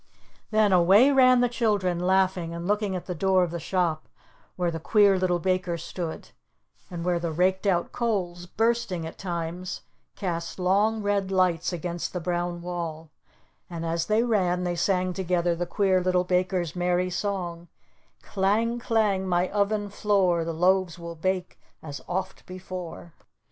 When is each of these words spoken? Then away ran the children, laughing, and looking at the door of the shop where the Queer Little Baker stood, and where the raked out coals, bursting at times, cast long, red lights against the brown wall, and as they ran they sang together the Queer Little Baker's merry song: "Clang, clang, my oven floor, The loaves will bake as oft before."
Then 0.49 0.73
away 0.73 1.11
ran 1.11 1.41
the 1.41 1.47
children, 1.47 1.99
laughing, 1.99 2.55
and 2.55 2.65
looking 2.67 2.95
at 2.95 3.05
the 3.05 3.13
door 3.13 3.43
of 3.43 3.51
the 3.51 3.59
shop 3.59 4.07
where 4.55 4.71
the 4.71 4.79
Queer 4.79 5.19
Little 5.19 5.37
Baker 5.37 5.77
stood, 5.77 6.29
and 6.89 7.05
where 7.05 7.19
the 7.19 7.31
raked 7.31 7.67
out 7.67 7.91
coals, 7.91 8.47
bursting 8.47 9.05
at 9.05 9.19
times, 9.19 9.81
cast 10.15 10.57
long, 10.57 11.03
red 11.03 11.29
lights 11.31 11.71
against 11.71 12.13
the 12.13 12.19
brown 12.19 12.63
wall, 12.63 13.11
and 13.69 13.85
as 13.85 14.07
they 14.07 14.23
ran 14.23 14.63
they 14.63 14.75
sang 14.75 15.13
together 15.13 15.55
the 15.55 15.67
Queer 15.67 16.01
Little 16.01 16.23
Baker's 16.23 16.75
merry 16.75 17.11
song: 17.11 17.67
"Clang, 18.23 18.79
clang, 18.79 19.27
my 19.27 19.49
oven 19.51 19.87
floor, 19.87 20.43
The 20.43 20.51
loaves 20.51 20.97
will 20.97 21.13
bake 21.15 21.59
as 21.83 22.01
oft 22.07 22.47
before." 22.47 23.13